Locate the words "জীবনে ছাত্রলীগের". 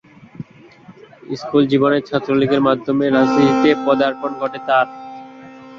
1.71-2.61